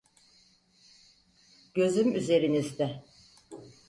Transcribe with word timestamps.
Gözüm 1.73 2.15
üzerinizde. 2.15 3.03